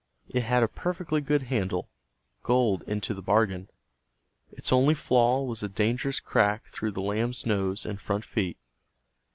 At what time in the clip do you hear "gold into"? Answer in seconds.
2.41-3.13